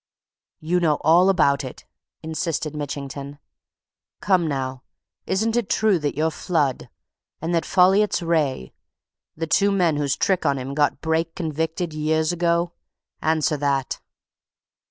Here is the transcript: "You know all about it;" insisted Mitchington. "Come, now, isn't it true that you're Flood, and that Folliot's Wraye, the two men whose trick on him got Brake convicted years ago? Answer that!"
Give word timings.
"You 0.59 0.79
know 0.79 0.95
all 1.01 1.29
about 1.29 1.63
it;" 1.63 1.85
insisted 2.23 2.73
Mitchington. 2.75 3.37
"Come, 4.19 4.47
now, 4.47 4.81
isn't 5.27 5.55
it 5.55 5.69
true 5.69 5.99
that 5.99 6.15
you're 6.17 6.31
Flood, 6.31 6.89
and 7.39 7.53
that 7.53 7.65
Folliot's 7.67 8.23
Wraye, 8.23 8.73
the 9.37 9.45
two 9.45 9.71
men 9.71 9.97
whose 9.97 10.15
trick 10.17 10.43
on 10.43 10.57
him 10.57 10.73
got 10.73 11.01
Brake 11.01 11.35
convicted 11.35 11.93
years 11.93 12.31
ago? 12.31 12.73
Answer 13.21 13.57
that!" 13.57 14.01